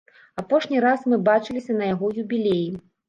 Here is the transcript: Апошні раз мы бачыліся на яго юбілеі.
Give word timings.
Апошні 0.41 0.79
раз 0.85 1.03
мы 1.13 1.19
бачыліся 1.29 1.75
на 1.79 1.91
яго 1.93 2.11
юбілеі. 2.23 2.67